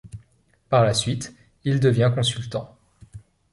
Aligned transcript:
Par 0.69 0.83
la 0.83 0.95
suite 0.95 1.31
il 1.63 1.79
devient 1.79 2.11
consultant. 2.15 2.75